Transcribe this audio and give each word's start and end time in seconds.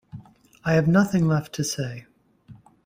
I 0.65 0.73
have 0.73 0.87
nothing 0.87 1.27
left 1.27 1.53
to 1.53 1.63
say. 1.63 2.07